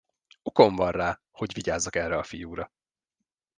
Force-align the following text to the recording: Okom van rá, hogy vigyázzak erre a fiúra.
Okom 0.43 0.75
van 0.75 0.91
rá, 0.91 1.21
hogy 1.31 1.53
vigyázzak 1.53 1.95
erre 1.95 2.17
a 2.17 2.23
fiúra. 2.23 2.71